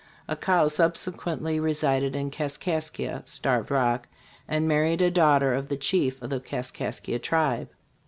Accau 0.27 0.67
subsequently 0.67 1.59
resided 1.59 2.15
in 2.15 2.31
Kaskaskia 2.31 3.21
[Starved 3.27 3.69
Rock] 3.69 4.07
and 4.47 4.67
married 4.67 5.03
a 5.03 5.11
daughter 5.11 5.53
of 5.53 5.67
the 5.67 5.77
chief 5.77 6.19
of 6.23 6.31
the 6.31 6.39
Kaskaskia 6.39 7.19
tribe. 7.19 7.69